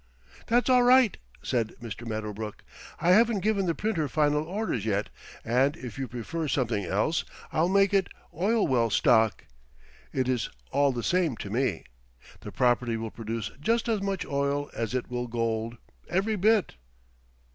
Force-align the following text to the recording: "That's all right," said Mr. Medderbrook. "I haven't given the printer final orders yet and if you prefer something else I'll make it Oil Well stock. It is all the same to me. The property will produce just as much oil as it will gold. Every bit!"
"That's 0.47 0.67
all 0.67 0.81
right," 0.81 1.15
said 1.43 1.75
Mr. 1.79 2.07
Medderbrook. 2.07 2.63
"I 2.99 3.11
haven't 3.11 3.41
given 3.41 3.67
the 3.67 3.75
printer 3.75 4.07
final 4.07 4.41
orders 4.45 4.83
yet 4.83 5.09
and 5.45 5.77
if 5.77 5.99
you 5.99 6.07
prefer 6.07 6.47
something 6.47 6.83
else 6.83 7.23
I'll 7.53 7.69
make 7.69 7.93
it 7.93 8.09
Oil 8.33 8.65
Well 8.67 8.89
stock. 8.89 9.45
It 10.11 10.27
is 10.27 10.49
all 10.71 10.91
the 10.91 11.03
same 11.03 11.37
to 11.37 11.51
me. 11.51 11.83
The 12.39 12.51
property 12.51 12.97
will 12.97 13.11
produce 13.11 13.51
just 13.61 13.87
as 13.87 14.01
much 14.01 14.25
oil 14.25 14.71
as 14.73 14.95
it 14.95 15.07
will 15.07 15.27
gold. 15.27 15.77
Every 16.09 16.35
bit!" 16.35 16.73